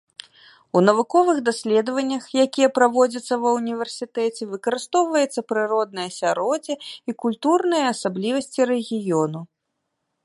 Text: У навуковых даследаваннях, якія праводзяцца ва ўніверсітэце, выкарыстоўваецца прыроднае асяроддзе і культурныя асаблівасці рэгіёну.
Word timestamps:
У 0.79 0.81
навуковых 0.85 1.37
даследаваннях, 1.49 2.23
якія 2.45 2.69
праводзяцца 2.77 3.33
ва 3.43 3.49
ўніверсітэце, 3.59 4.49
выкарыстоўваецца 4.55 5.45
прыроднае 5.51 6.07
асяроддзе 6.13 6.73
і 6.83 7.11
культурныя 7.27 7.83
асаблівасці 7.95 8.61
рэгіёну. 8.75 9.39